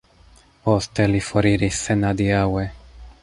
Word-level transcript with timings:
Poste 0.67 1.05
li 1.11 1.21
foriris 1.27 1.83
senadiaŭe. 1.89 2.65